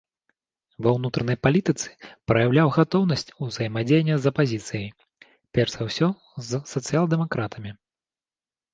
[0.85, 1.89] Ва ўнутранай палітыцы
[2.31, 4.89] праяўляў гатоўнасць ўзаемадзеяння з апазіцыяй,
[5.53, 6.07] перш за ўсё
[6.51, 7.71] з сацыял-дэмакратамі.